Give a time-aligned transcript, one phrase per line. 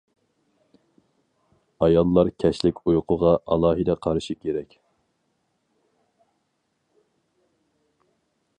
[1.87, 4.73] ئاياللار كەچلىك ئۇيقۇغا ئالاھىدە قارىشى كېرەك.